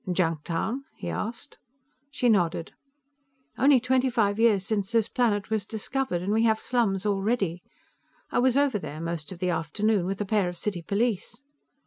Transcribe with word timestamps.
"Junktown?" 0.11 0.83
he 0.95 1.09
asked. 1.11 1.59
She 2.09 2.27
nodded. 2.27 2.71
"Only 3.55 3.79
twenty 3.79 4.09
five 4.09 4.39
years 4.39 4.65
since 4.65 4.91
this 4.91 5.07
planet 5.07 5.51
was 5.51 5.63
discovered, 5.63 6.23
and 6.23 6.33
we 6.33 6.41
have 6.41 6.59
slums 6.59 7.05
already. 7.05 7.61
I 8.31 8.39
was 8.39 8.57
over 8.57 8.79
there 8.79 8.99
most 8.99 9.31
of 9.31 9.37
the 9.37 9.51
afternoon, 9.51 10.07
with 10.07 10.19
a 10.19 10.25
pair 10.25 10.49
of 10.49 10.57
city 10.57 10.81
police." 10.81 11.43